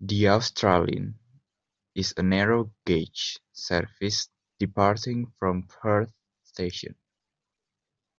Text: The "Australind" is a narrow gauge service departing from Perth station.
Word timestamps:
The 0.00 0.24
"Australind" 0.24 1.14
is 1.94 2.14
a 2.16 2.24
narrow 2.24 2.72
gauge 2.84 3.38
service 3.52 4.28
departing 4.58 5.32
from 5.38 5.68
Perth 5.68 6.12
station. 6.42 6.96